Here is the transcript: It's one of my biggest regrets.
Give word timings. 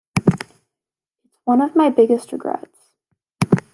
It's 0.25 1.37
one 1.45 1.61
of 1.61 1.75
my 1.75 1.91
biggest 1.91 2.31
regrets. 2.31 2.89